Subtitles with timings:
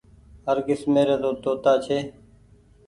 [0.45, 1.97] هر ڪسمي ري توتآ ڇي۔